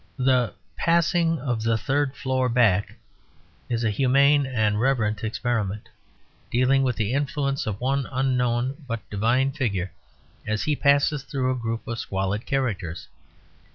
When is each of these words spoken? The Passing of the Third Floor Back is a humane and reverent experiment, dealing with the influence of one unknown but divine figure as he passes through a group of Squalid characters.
The 0.17 0.55
Passing 0.77 1.37
of 1.39 1.61
the 1.61 1.77
Third 1.77 2.15
Floor 2.15 2.49
Back 2.49 2.95
is 3.69 3.83
a 3.83 3.91
humane 3.91 4.47
and 4.47 4.81
reverent 4.81 5.23
experiment, 5.23 5.89
dealing 6.49 6.81
with 6.81 6.95
the 6.95 7.13
influence 7.13 7.67
of 7.67 7.79
one 7.79 8.07
unknown 8.11 8.83
but 8.87 9.07
divine 9.11 9.51
figure 9.51 9.91
as 10.47 10.63
he 10.63 10.75
passes 10.75 11.21
through 11.21 11.51
a 11.51 11.55
group 11.55 11.87
of 11.87 11.99
Squalid 11.99 12.47
characters. 12.47 13.09